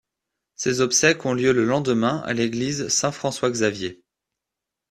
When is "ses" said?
0.55-0.81